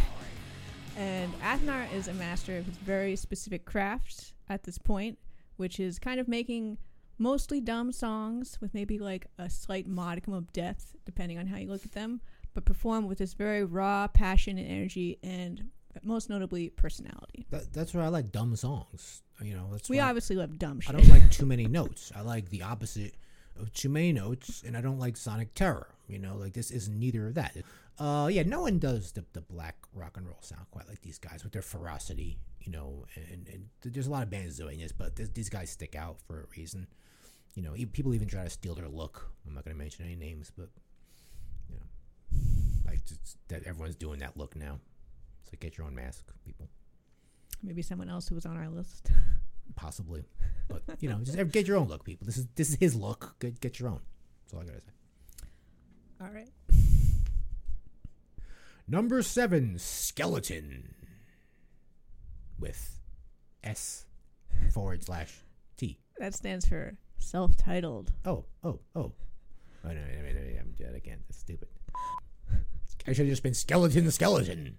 [0.97, 5.19] And Athenar is a master of his very specific craft at this point,
[5.57, 6.79] which is kind of making
[7.21, 11.67] mostly dumb songs with maybe like a slight modicum of depth, depending on how you
[11.67, 12.19] look at them,
[12.53, 15.69] but performed with this very raw passion and energy and
[16.03, 17.45] most notably personality.
[17.51, 20.95] that, "That's why I like dumb songs." You know, that's We obviously love dumb shit.
[20.95, 22.11] I don't like too many notes.
[22.15, 23.15] I like the opposite
[23.59, 25.89] of too many notes, and I don't like sonic terror.
[26.07, 27.55] You know, like this is neither of that.
[27.99, 31.19] Uh, yeah, no one does the, the black rock and roll sound quite like these
[31.19, 32.39] guys with their ferocity.
[32.61, 35.69] You know, and, and there's a lot of bands doing this, but this, these guys
[35.69, 36.87] stick out for a reason.
[37.55, 39.29] You know, people even try to steal their look.
[39.45, 40.69] I'm not going to mention any names, but
[41.69, 42.39] you know,
[42.85, 44.79] like just, that everyone's doing that look now.
[45.43, 46.69] So get your own mask, people.
[47.61, 49.11] Maybe someone else who was on our list.
[49.75, 50.23] possibly.
[50.67, 52.25] But you know, just get your own look, people.
[52.25, 53.35] This is this is his look.
[53.39, 53.99] Get get your own.
[54.43, 54.91] That's all I gotta say.
[56.21, 56.49] All right.
[58.87, 60.95] Number seven, skeleton,
[62.59, 62.99] with
[63.63, 64.05] S
[64.73, 65.33] forward slash
[65.77, 65.99] T.
[66.19, 68.11] That stands for self titled.
[68.25, 69.11] Oh oh oh.
[69.83, 71.19] Oh no, no, no, no, no, I'm dead again.
[71.27, 71.67] That's stupid.
[73.07, 74.77] I should have just been skeleton, skeleton,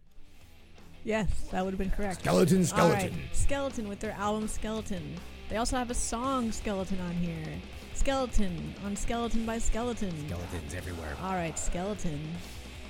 [1.05, 2.20] Yes, that would have been correct.
[2.20, 3.11] skeleton, skeleton.
[3.11, 5.16] right, Skeleton with their album Skeleton.
[5.48, 7.61] They also have a song Skeleton on here.
[7.94, 10.12] Skeleton on Skeleton by Skeleton.
[10.28, 11.16] Skeletons everywhere.
[11.22, 12.20] All right, Skeleton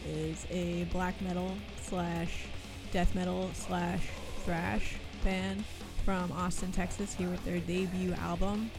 [0.07, 2.45] is a black metal slash
[2.93, 4.03] death metal slash
[4.45, 5.65] thrash band
[6.05, 8.71] from Austin, Texas, here with their debut album.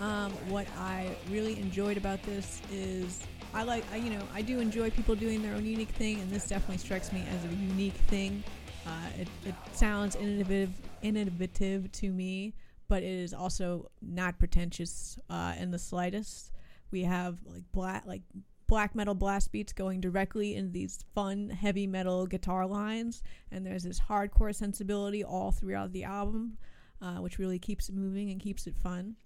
[0.00, 3.20] Um, what I really enjoyed about this is
[3.52, 6.30] I like, I, you know, I do enjoy people doing their own unique thing, and
[6.30, 8.42] this definitely strikes me as a unique thing.
[8.86, 10.70] Uh, it, it sounds innovative,
[11.02, 12.54] innovative to me,
[12.88, 16.52] but it is also not pretentious uh, in the slightest.
[16.90, 18.22] We have like black, like
[18.68, 23.82] black metal blast beats going directly into these fun heavy metal guitar lines, and there's
[23.82, 26.56] this hardcore sensibility all throughout the album,
[27.02, 29.16] uh, which really keeps it moving and keeps it fun.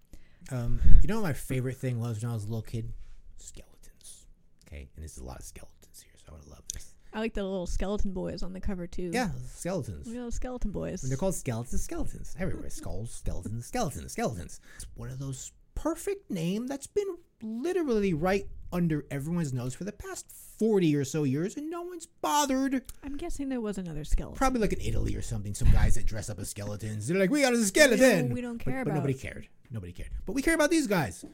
[0.53, 2.93] Um, you know what my favorite thing was when I was a little kid?
[3.39, 4.27] Skeletons.
[4.67, 6.95] Okay, and there's a lot of skeletons here, so I would love this.
[7.13, 9.11] I like the little skeleton boys on the cover too.
[9.13, 10.13] Yeah, skeletons.
[10.13, 11.03] Those skeleton boys.
[11.03, 12.71] And they're called skeletons, skeletons everywhere.
[12.71, 14.61] Skulls, skeletons, skeletons, skeletons.
[14.77, 17.07] It's one of those perfect name that's been
[17.41, 20.27] literally right under everyone's nose for the past
[20.59, 22.83] 40 or so years, and no one's bothered.
[23.05, 24.37] I'm guessing there was another skeleton.
[24.37, 27.07] Probably like in Italy or something, some guys that dress up as skeletons.
[27.07, 28.35] They're like, we got a skeleton.
[28.35, 29.47] we don't But- care but, about- nobody cared.
[29.75, 30.11] Nobody cared.
[30.25, 31.25] But we care about these guys.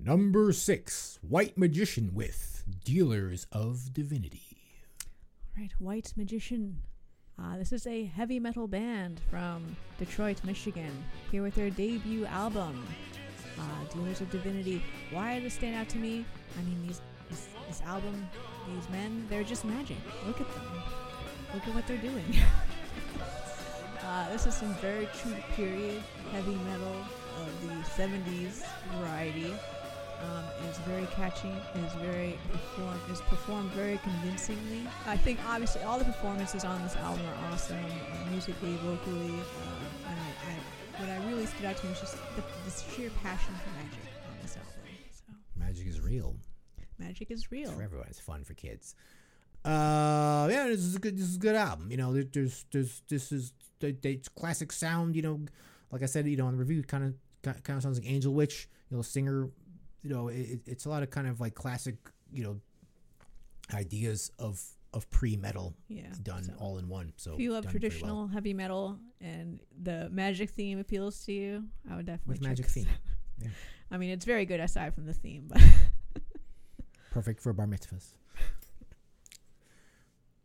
[0.00, 4.56] Number six, White Magician with Dealers of Divinity.
[5.54, 6.80] Right, White Magician.
[7.38, 10.90] Uh, this is a heavy metal band from Detroit, Michigan,
[11.30, 12.86] here with their debut album,
[13.58, 14.82] uh, Dealers of Divinity.
[15.10, 16.24] Why did it stand out to me?
[16.58, 18.26] I mean, these this, this album,
[18.66, 19.98] these men, they're just magic.
[20.26, 20.64] Look at them.
[21.52, 22.34] Look at what they're doing.
[24.02, 26.96] uh, this is some very true period heavy metal
[27.40, 28.64] of the 70s
[28.98, 29.54] variety.
[30.22, 31.50] Um, it's very catchy.
[31.74, 32.98] It's very perform.
[33.10, 34.86] Is performed very convincingly.
[35.06, 39.34] I think obviously all the performances on this album are awesome, uh, musically, vocally.
[39.34, 42.70] Uh, and I, I, what I really stood out to me was just the, the
[42.94, 44.72] sheer passion for magic on this album.
[45.10, 46.36] So Magic is real.
[46.98, 47.72] magic is real.
[47.72, 48.06] for everyone.
[48.08, 48.94] It's fun for kids.
[49.64, 51.16] Uh, yeah, this is a good.
[51.16, 51.90] This is a good album.
[51.90, 55.16] You know, there's, there's, this is, it's classic sound.
[55.16, 55.40] You know,
[55.94, 58.34] like I said, you know, in the review, kind of, kind of sounds like Angel
[58.34, 58.68] Witch.
[58.90, 59.48] You know, singer.
[60.02, 61.96] You know, it, it's a lot of kind of like classic.
[62.32, 62.60] You know,
[63.72, 64.60] ideas of
[64.92, 66.12] of pre metal Yeah.
[66.22, 67.12] done so all in one.
[67.16, 67.80] So if you love very well.
[67.80, 72.66] traditional heavy metal and the magic theme appeals to you, I would definitely with magic
[72.66, 72.88] theme.
[73.38, 73.48] Yeah.
[73.90, 75.60] I mean, it's very good aside from the theme, but
[77.10, 78.14] perfect for bar mitzvahs.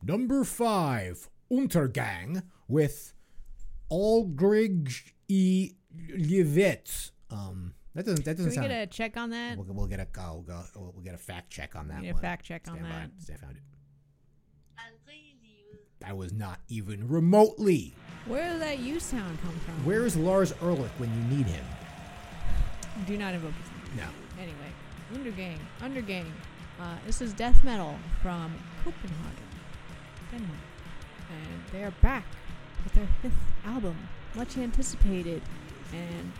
[0.01, 3.13] Number five, Untergang with
[3.91, 5.71] Algrig e
[6.15, 7.11] Livet.
[7.29, 8.67] Um, that doesn't that doesn't we sound.
[8.67, 9.57] get a check on that?
[9.57, 12.13] we'll, we'll get a oh, go, we'll get a fact check on that Need a
[12.13, 12.21] one.
[12.21, 12.95] fact check on Stand by.
[12.95, 13.09] that.
[13.21, 13.63] Stand- found it.
[15.99, 17.93] That was not even remotely.
[18.25, 19.85] Where did that U sound come from?
[19.85, 21.65] Where is Lars Ulrich when you need him?
[23.05, 23.97] Do not invoke his name.
[23.97, 24.41] No.
[24.41, 24.71] Anyway,
[25.13, 25.57] Undergang.
[25.81, 26.25] Undergang.
[26.79, 29.43] Uh, this is death metal from Copenhagen,
[30.31, 30.59] Denmark.
[31.29, 32.23] And they are back
[32.83, 33.33] with their fifth
[33.65, 33.95] album,
[34.35, 35.41] much anticipated.
[35.93, 36.31] And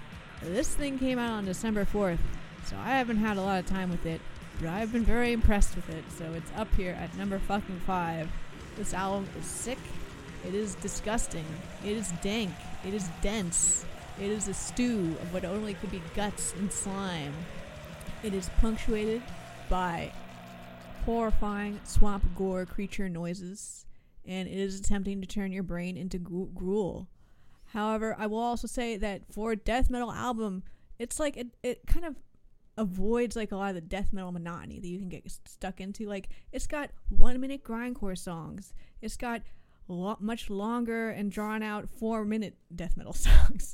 [0.42, 2.20] this thing came out on December 4th,
[2.66, 4.22] so I haven't had a lot of time with it,
[4.60, 6.04] but I've been very impressed with it.
[6.18, 8.30] So it's up here at number fucking five.
[8.76, 9.80] This album is sick.
[10.48, 11.46] It is disgusting.
[11.86, 12.52] It is dank.
[12.86, 13.86] It is dense.
[14.20, 17.34] It is a stew of what only could be guts and slime.
[18.24, 19.22] It is punctuated
[19.70, 20.12] by
[21.06, 23.86] horrifying swamp gore creature noises,
[24.30, 27.10] and it is attempting to turn your brain into gruel.
[27.74, 30.64] However, I will also say that for a death metal album,
[31.00, 32.16] it's like it, it kind of
[32.78, 36.06] avoids like a lot of the death metal monotony that you can get stuck into.
[36.06, 38.74] Like it's got one minute grindcore songs.
[39.02, 39.42] It's got
[39.88, 43.74] lo- much longer and drawn out four minute death metal songs.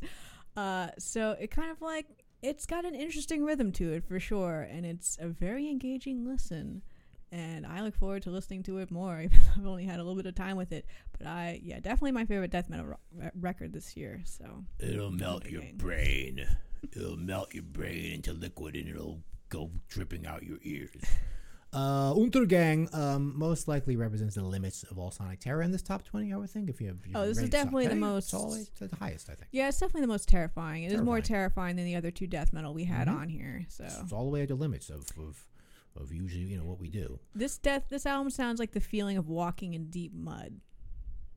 [0.55, 4.61] Uh, so it kind of like it's got an interesting rhythm to it for sure,
[4.69, 6.81] and it's a very engaging listen.
[7.31, 9.19] And I look forward to listening to it more.
[9.23, 10.85] Even though I've only had a little bit of time with it,
[11.17, 14.21] but I yeah definitely my favorite death metal ro- record this year.
[14.25, 15.77] So It'll melt your Undergang.
[15.77, 16.47] brain.
[16.95, 20.89] It'll melt your brain into liquid and it'll go dripping out your ears.
[21.73, 26.05] Uh, Untergang um, most likely represents the limits of all Sonic Terror in this top
[26.05, 26.69] 20, I would think.
[26.69, 29.33] If you have, Oh, this is definitely the most- It's, all, it's the highest, I
[29.33, 29.49] think.
[29.51, 30.83] yeah, it's definitely the most terrifying.
[30.85, 31.23] It is more Terrifying.
[31.23, 33.17] terrifying than the other two death metal we had Mhm.
[33.19, 33.65] on here.
[33.67, 35.43] So It's all the way at the limits of, of,
[35.95, 37.19] of usually, you know, what we do.
[37.33, 40.59] this death this album sounds like the feeling of walking in deep mud,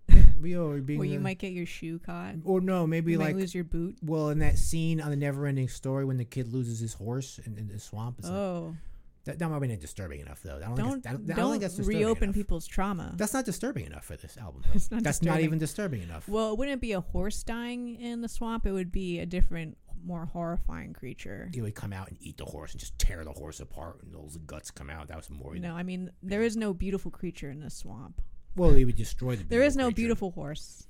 [0.40, 2.36] We are being, where you might get your shoe caught.
[2.44, 3.96] or no, maybe You like, might lose your boot.
[4.02, 7.58] well, in that scene on the Never-Ending Story when the kid loses his horse in,
[7.58, 8.16] in the swamp.
[8.18, 8.76] It's like, Oh,
[9.24, 10.56] that, that might be not disturbing enough, though.
[10.56, 12.34] I don't, don't think, I don't, don't, don't think that's disturbing reopen enough.
[12.34, 13.12] people's trauma.
[13.16, 14.62] That's not disturbing enough for this album.
[14.74, 16.28] It's not That's not even disturbing enough.
[16.28, 18.64] Well, it wouldn't be a horse dying in the swamp.
[18.64, 19.76] It would be a different,
[20.08, 21.50] more horrifying creature.
[21.54, 24.12] He would come out and eat the horse and just tear the horse apart, and
[24.14, 25.08] those guts come out.
[25.08, 25.54] That was more.
[25.54, 28.20] No, I mean there is no beautiful creature in the swamp.
[28.56, 29.44] Well, he would destroy the.
[29.44, 29.94] There is no creature.
[29.96, 30.86] beautiful horse.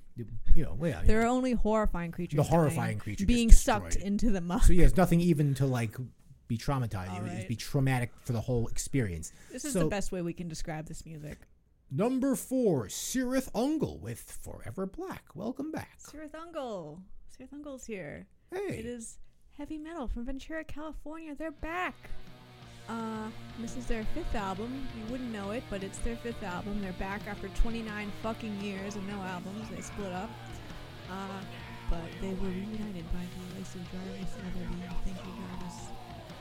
[0.55, 1.03] You know, well, yeah.
[1.05, 2.39] There are only horrifying creatures.
[2.39, 4.63] The horrifying creature being sucked into the mud.
[4.63, 5.97] so yeah, it's nothing even to like
[6.49, 7.11] be traumatized.
[7.11, 7.49] All It would right.
[7.49, 9.33] be traumatic for the whole experience.
[9.53, 11.39] This is so- the best way we can describe this music.
[11.91, 15.25] Number four, Cirith Ungol with Forever Black.
[15.35, 15.99] Welcome back.
[16.03, 17.01] Cirith Ungol.
[17.35, 18.27] Cirith Ungol's here.
[18.51, 19.19] Hey, It is
[19.59, 21.35] heavy metal from Ventura, California.
[21.35, 21.95] They're back.
[22.89, 23.29] Uh,
[23.61, 24.89] this is their fifth album.
[24.97, 26.81] You wouldn't know it, but it's their fifth album.
[26.81, 29.69] They're back after 29 fucking years of no albums.
[29.71, 30.31] They split up.
[31.11, 31.41] Uh,
[31.91, 34.95] but they were reunited by the Lacey Jarvis LW.
[35.05, 35.89] Thank you, Jarvis.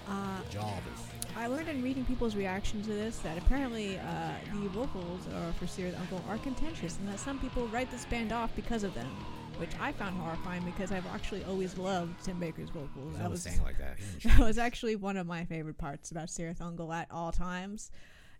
[0.08, 1.08] Uh, Jarvis.
[1.36, 5.22] I learned in reading people's reaction to this that apparently uh, the vocals
[5.60, 8.94] for Cirith Ungol are contentious and that some people write this band off because of
[8.94, 9.10] them.
[9.58, 13.16] Which I found horrifying because I've actually always loved Tim Baker's vocals.
[13.16, 13.98] I That was was saying like that.
[14.24, 17.90] that was actually one of my favorite parts about Cirith Ungol at all times.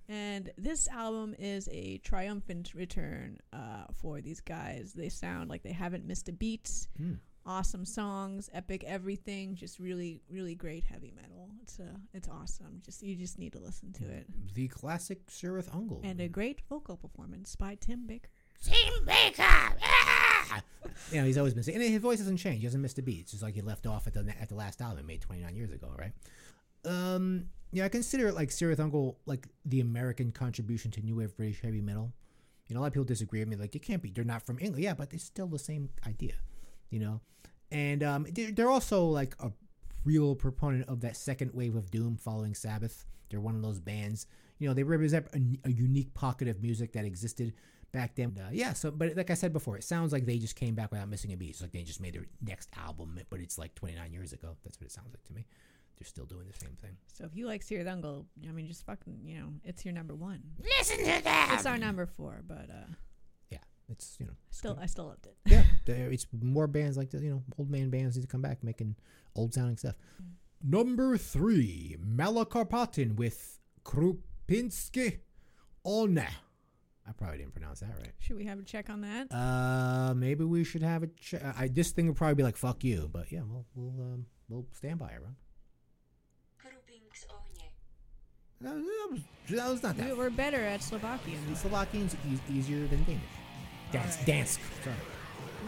[0.10, 4.94] And this album is a triumphant return uh, for these guys.
[4.96, 6.88] They sound like they haven't missed a beat.
[6.98, 7.14] Hmm.
[7.46, 11.50] Awesome songs, epic everything, just really, really great heavy metal.
[11.64, 12.82] It's uh, it's awesome.
[12.84, 14.28] Just you just need to listen to it.
[14.54, 16.02] The classic Cirith Ungol.
[16.04, 18.30] And a great vocal performance by Tim Baker.
[18.62, 19.44] Tim Baker.
[21.12, 22.60] You know, he's always been saying, and his voice doesn't change.
[22.60, 23.22] He hasn't missed a beat.
[23.22, 25.72] It's just like he left off at the at the last album made 29 years
[25.72, 26.12] ago, right?
[26.86, 31.36] Um, yeah, I consider it like Cirith Ungol like the American contribution to new wave
[31.36, 32.14] British heavy metal.
[32.68, 33.56] You know, a lot of people disagree with me.
[33.56, 34.12] Like, it can't be.
[34.12, 34.84] They're not from England.
[34.84, 36.34] Yeah, but it's still the same idea.
[36.90, 37.22] You know,
[37.72, 39.52] and um, they're, they're also like a
[40.04, 43.06] real proponent of that second wave of doom following Sabbath.
[43.30, 44.26] They're one of those bands.
[44.60, 47.54] You know, they represent a, a unique pocket of music that existed
[47.98, 48.38] back then.
[48.40, 50.92] Uh, yeah, so but like I said before, it sounds like they just came back
[50.92, 51.50] without missing a beat.
[51.52, 54.56] It's like they just made their next album, but it's like 29 years ago.
[54.64, 55.46] That's what it sounds like to me.
[55.98, 56.96] They're still doing the same thing.
[57.14, 60.14] So if you like Cirith Ungol, I mean, just fucking, you know, it's your number
[60.14, 60.42] one.
[60.78, 61.52] Listen to that.
[61.56, 62.88] It's our number four, but uh,
[63.50, 63.58] yeah,
[63.90, 65.36] It's you know still, I still loved it.
[65.46, 65.64] yeah.
[65.86, 67.22] there- It's more bands like this.
[67.24, 68.96] You know, old man bands need to come back making
[69.36, 69.96] old sounding stuff.
[70.64, 75.20] Number three, Malakarpatin with Krupinski
[75.84, 76.28] Ona.
[77.08, 78.12] I probably didn't pronounce that right.
[78.20, 79.32] Should we have a check on that?
[79.34, 81.08] Uh, maybe we should have a.
[81.08, 81.42] check.
[81.58, 84.66] I this thing would probably be like "fuck you," but yeah, we'll we'll um, we'll
[84.74, 85.34] stand by it, right?
[88.60, 88.86] That was,
[89.52, 90.18] that was, not We, that.
[90.18, 91.56] we're better at Slovakian.
[91.56, 93.22] Slovakian's e- easier than Danish.
[93.92, 94.26] Dance, Alright.
[94.26, 94.60] dance.
[94.84, 94.96] Sorry.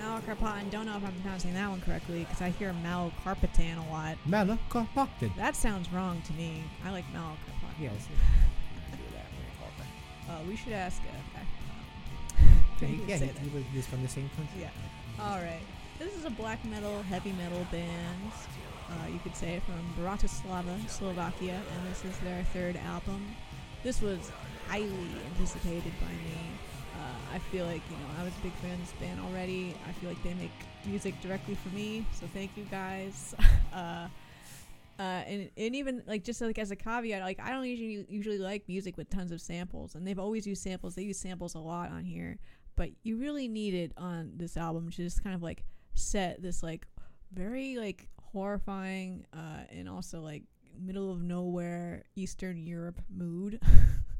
[0.02, 4.18] Malokarpatan, don't know if I'm pronouncing that one correctly because I hear Malkarpatan a lot.
[4.28, 5.36] Malakarpatin.
[5.38, 6.64] That sounds wrong to me.
[6.84, 7.80] I like Malokarpatan.
[7.80, 8.12] Yeah, let's see.
[10.30, 11.40] Uh, we should ask uh,
[12.82, 14.62] Yeah, He he, he, was from the same country.
[14.62, 14.70] Yeah.
[15.20, 15.66] All right.
[15.98, 18.32] This is a black metal, heavy metal band.
[18.90, 23.36] Uh, you could say from Bratislava, Slovakia, and this is their third album.
[23.84, 24.32] This was
[24.68, 26.40] highly anticipated by me.
[26.96, 29.76] Uh, I feel like you know I was a big fan of this band already.
[29.88, 30.52] I feel like they make
[30.86, 33.36] music directly for me, so thank you guys.
[33.74, 34.08] uh,
[35.00, 38.38] uh, and and even like just like as a caveat, like I don't usually usually
[38.38, 40.94] like music with tons of samples, and they've always used samples.
[40.94, 42.38] They use samples a lot on here,
[42.76, 46.62] but you really need it on this album to just kind of like set this
[46.62, 46.86] like
[47.32, 50.44] very like horrifying uh, and also like
[50.78, 53.62] middle of nowhere Eastern Europe mood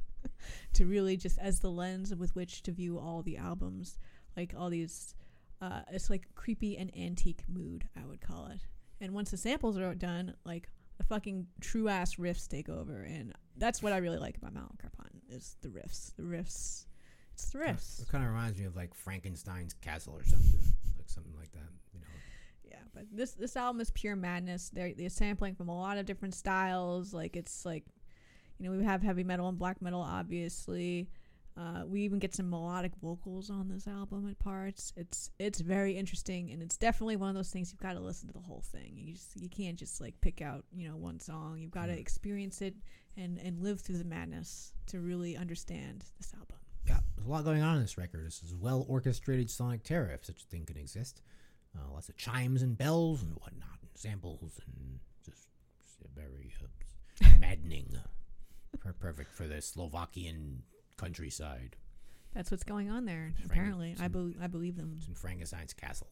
[0.74, 3.98] to really just as the lens with which to view all the albums,
[4.38, 5.14] like all these.
[5.62, 8.62] Uh, it's like creepy and antique mood, I would call it.
[9.02, 13.34] And once the samples are done, like the fucking true ass riffs take over, and
[13.58, 16.14] that's what I really like about Malakarpan is the riffs.
[16.16, 16.86] The riffs,
[17.34, 18.02] it's the riffs.
[18.02, 20.60] It kind of reminds me of like Frankenstein's castle or something,
[20.98, 21.70] like something like that.
[21.94, 22.08] You know.
[22.70, 24.70] Yeah, but this this album is pure madness.
[24.70, 27.14] They're they're sampling from a lot of different styles.
[27.14, 27.86] Like it's like,
[28.58, 31.10] you know, we have heavy metal and black metal, obviously.
[31.60, 34.94] Uh, we even get some melodic vocals on this album at parts.
[34.96, 38.28] It's it's very interesting, and it's definitely one of those things you've got to listen
[38.28, 38.94] to the whole thing.
[38.96, 41.58] You just you can't just like pick out you know one song.
[41.60, 42.76] You've got to experience it
[43.18, 46.56] and and live through the madness to really understand this album.
[46.88, 48.26] Yeah, there's a lot going on in this record.
[48.26, 51.22] This is well orchestrated sonic terror, if such a thing can exist.
[51.76, 55.50] Uh, lots of chimes and bells and whatnot, and samples, and just,
[55.82, 58.00] just very uh, maddening.
[59.00, 60.64] Perfect for the Slovakian
[61.00, 61.76] countryside.
[62.34, 63.34] That's what's going on there.
[63.38, 64.96] Frank- Apparently, I believe I believe them.
[64.98, 66.08] It's in Frankenstein's castle.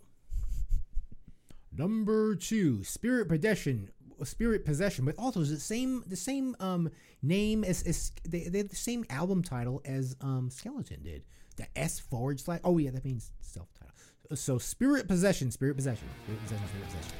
[1.71, 3.89] Number two, Spirit Possession.
[4.23, 6.89] Spirit Possession, but also is the same the same um
[7.21, 11.23] name as, as they, they have the same album title as um Skeleton did.
[11.57, 12.59] The S forward slash.
[12.63, 13.93] Oh yeah, that means self title.
[14.35, 17.11] So Spirit Possession, Spirit Possession, Spirit Possession, Spirit Possession,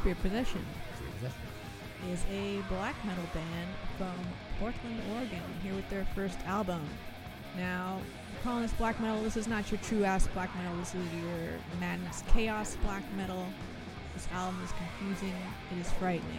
[0.00, 0.60] Spirit Possession.
[0.96, 2.10] Spirit Possession.
[2.10, 4.14] is a black metal band from
[4.62, 6.88] Portland, Oregon, here with their first album.
[7.56, 7.98] Now,
[8.44, 11.58] calling this black metal, this is not your true ass black metal, this is your
[11.80, 13.44] madness, chaos black metal.
[14.14, 15.34] This album is confusing,
[15.72, 16.38] it is frightening,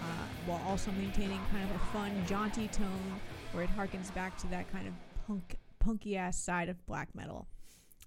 [0.00, 3.20] uh, while also maintaining kind of a fun, jaunty tone
[3.52, 4.94] where it harkens back to that kind of
[5.26, 7.46] punk, punky ass side of black metal,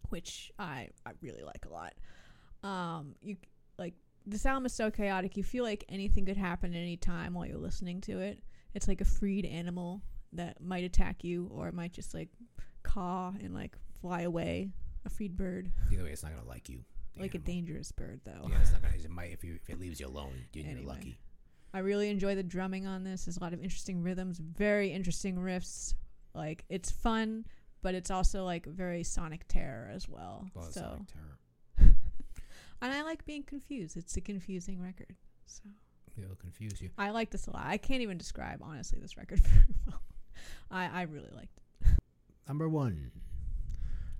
[0.10, 1.94] which I, I really like a lot.
[2.68, 3.38] Um, you
[3.78, 3.94] like
[4.26, 5.38] this album is so chaotic.
[5.38, 8.40] You feel like anything could happen at any time while you're listening to it.
[8.74, 10.02] It's like a freed animal
[10.34, 12.30] that might attack you, or it might just like
[12.84, 14.71] caw and like fly away.
[15.06, 16.80] A freed bird, Either way, it's not gonna like you.
[17.19, 18.48] like a dangerous bird, though.
[18.50, 18.94] Yeah, it's not gonna.
[18.96, 20.76] It might if you if it leaves you alone, Anyway.
[20.80, 21.17] you're lucky.
[21.74, 23.26] I really enjoy the drumming on this.
[23.26, 25.94] There's a lot of interesting rhythms, very interesting riffs.
[26.34, 27.46] Like it's fun,
[27.82, 30.48] but it's also like very sonic terror as well.
[30.56, 31.96] Well, so Sonic terror.
[32.82, 33.98] and I like being confused.
[33.98, 35.15] It's a confusing record.
[35.46, 35.63] So
[36.18, 36.90] It'll confuse you.
[36.98, 37.64] I like this a lot.
[37.66, 40.02] I can't even describe honestly this record very well.
[40.72, 41.88] I I really liked it.
[42.48, 43.12] Number one.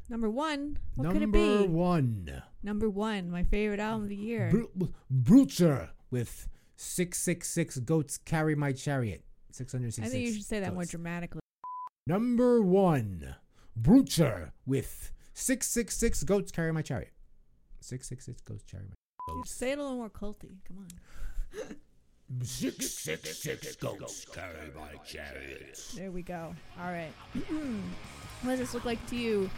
[0.10, 1.40] Number one, what Number could it be?
[1.40, 2.44] Number one.
[2.62, 4.52] Number one, my favorite album of the year.
[4.52, 9.24] Br- with 666 goats carry my chariot.
[9.52, 10.06] 666.
[10.06, 11.40] I think you should say that more dramatically.
[12.06, 13.36] Number one.
[13.82, 17.14] Brutzer with 666 goats carry my chariot.
[17.80, 18.94] 666 goats carry my
[19.30, 19.52] You goats.
[19.52, 20.58] say it a little more culty.
[20.68, 20.88] Come on.
[22.42, 25.80] 666 goats carry my chariot.
[25.96, 26.56] There we go.
[26.80, 27.12] All right.
[28.42, 29.50] what does this look like to you?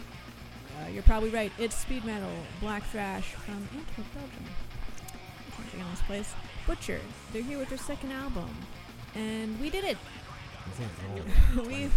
[0.82, 1.52] Uh, you're probably right.
[1.58, 4.46] It's speed metal, black thrash from Antwerp, Belgium.
[5.72, 6.34] Think of this place.
[6.68, 7.00] Bütcher.
[7.32, 8.50] They're here with their second album,
[9.14, 9.98] and we did it.
[11.68, 11.90] we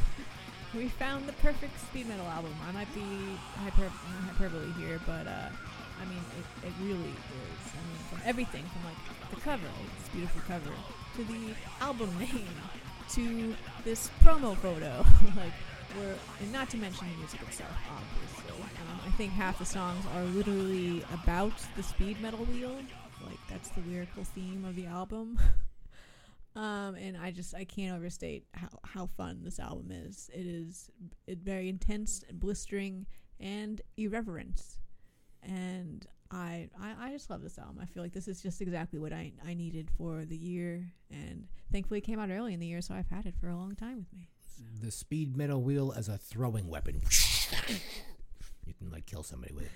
[0.74, 2.54] we found the perfect speed metal album.
[2.68, 3.00] I might be
[3.56, 5.48] hyper, hyperbole here, but uh,
[6.00, 7.62] I mean it, it really is.
[7.72, 9.66] I mean from everything from like the cover,
[9.98, 10.72] this beautiful cover,
[11.16, 12.48] to the album name,
[13.10, 15.04] to this promo photo,
[15.36, 15.52] like
[15.96, 18.62] we're and not to mention the music itself, obviously.
[18.62, 22.76] Um, I think half the songs are literally about the speed metal wheel.
[23.26, 25.38] Like that's the lyrical theme of the album.
[26.56, 30.28] Um, and I just I can't overstate how, how fun this album is.
[30.34, 30.90] It is
[31.28, 33.06] it very intense and blistering
[33.38, 34.60] and irreverent,
[35.48, 37.78] and I, I I just love this album.
[37.80, 41.48] I feel like this is just exactly what I I needed for the year, and
[41.72, 43.74] thankfully it came out early in the year, so I've had it for a long
[43.74, 44.28] time with me.
[44.80, 47.00] The speed metal wheel as a throwing weapon.
[48.66, 49.70] you can like kill somebody with it.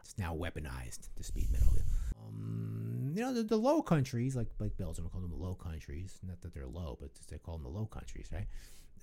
[0.00, 1.08] It's now weaponized.
[1.16, 1.84] The speed metal wheel.
[2.20, 5.54] Um, you know the, the low countries like like Belgium, we call them the low
[5.54, 6.18] countries.
[6.26, 8.46] Not that they're low, but they call them the low countries, right?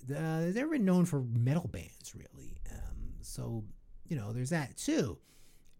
[0.07, 2.61] The, they're been known for metal bands, really.
[2.71, 3.65] Um, so
[4.07, 5.17] you know there's that too.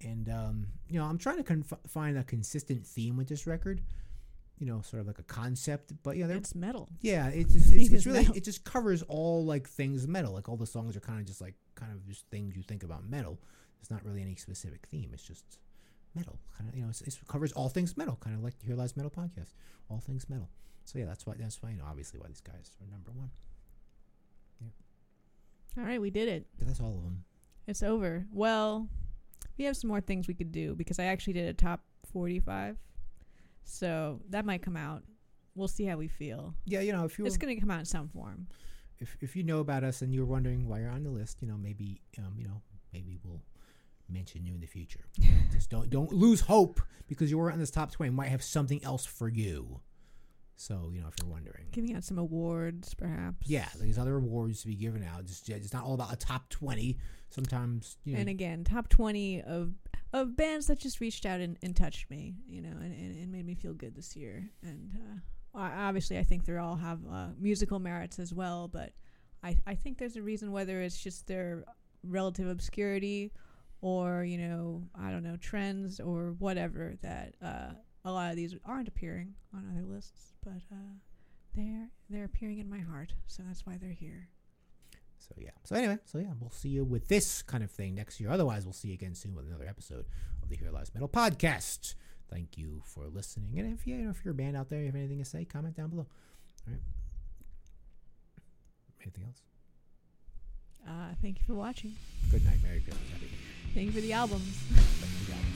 [0.06, 3.82] And um, you know I'm trying to conf- find a consistent theme with this record.
[4.60, 6.88] You know, sort of like a concept, but yeah, It's metal.
[7.02, 8.36] yeah, it's just, it's, it's really metal.
[8.36, 10.32] it just covers all like things metal.
[10.34, 12.84] Like all the songs are kind of just like kind of just things you think
[12.84, 13.38] about metal.
[13.82, 15.10] It's not really any specific theme.
[15.12, 15.44] It's just
[16.16, 16.40] metal.
[16.58, 18.16] Kind of you know, it's, it covers all things metal.
[18.22, 19.52] Kind of like the Here Lies Metal podcast.
[19.90, 20.48] All things metal.
[20.86, 23.32] So yeah, that's why that's why you know obviously why these guys are number one.
[25.78, 26.46] All right, we did it.
[26.58, 27.26] But that's all of them.
[27.68, 28.26] It's over.
[28.32, 28.88] Well,
[29.58, 31.82] we have some more things we could do because I actually did a top
[32.12, 32.78] 45.
[33.64, 35.04] So that might come out.
[35.56, 36.54] We'll see how we feel.
[36.66, 38.48] Yeah, you know if you It's going to come out in some form.
[39.00, 41.48] if if you know about us and you're wondering why you're on the list, you
[41.48, 42.62] know maybe um you know
[42.94, 43.42] maybe we'll
[44.10, 45.06] mention you in the future.
[45.52, 48.10] Just don't don't lose hope because you were on this top twenty.
[48.10, 49.80] We might have something else for you.
[50.58, 53.48] So you know if you're wondering, Giving out some awards, perhaps.
[53.48, 55.26] yeah, there's other awards to be given out.
[55.26, 56.98] Just it's not all about a top twenty.
[57.30, 59.74] Sometimes you know And again, top 20 of
[60.14, 63.32] of bands that just reached out and, and touched me, you know, and, and, and
[63.32, 64.50] made me feel good this year.
[64.64, 64.92] And
[65.54, 68.94] uh, obviously, I think they all have uh, musical merits as well, but
[69.44, 71.66] I, I think there's a reason whether it's just their
[72.04, 73.34] relative obscurity
[73.82, 77.72] or, you know, I don't know, trends or whatever that uh,
[78.06, 80.94] a lot of these aren't appearing on other lists, but uh,
[81.56, 84.30] they're they're appearing in my heart, so that's why they're here.
[85.18, 85.50] So yeah.
[85.64, 88.30] So anyway, so yeah, we'll see you with this kind of thing next year.
[88.30, 90.06] Otherwise, we'll see you again soon with another episode
[90.44, 91.96] of the Here Lies Metal podcast.
[92.30, 93.58] Thank you for listening.
[93.58, 95.26] And if you, you know, if you're a band out there, you have anything to
[95.26, 96.08] say, comment down below.
[96.68, 96.82] All right.
[99.02, 99.42] Anything else?
[100.88, 101.96] Uh, thank you for watching.
[102.32, 103.30] Good night, Merry Christmas, Happy.
[103.74, 105.55] Thank you for the albums.